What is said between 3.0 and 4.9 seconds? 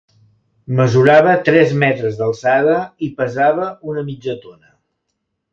i pesava una mitja tona.